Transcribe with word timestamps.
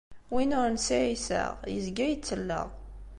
Win 0.33 0.55
ur 0.61 0.69
nesɛi 0.75 1.07
iseɣ, 1.15 1.51
yezga 1.73 2.05
yettelleɣ. 2.07 2.67